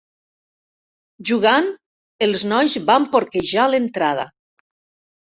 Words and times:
Jugant, 1.33 1.69
els 2.29 2.49
nois 2.55 2.81
van 2.91 3.09
porquejar 3.15 3.71
l'entrada. 3.71 4.29